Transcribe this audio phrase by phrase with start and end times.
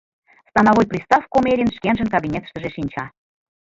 [0.49, 3.03] Становой пристав Комелин шкенжын кабинетыштыже шинча.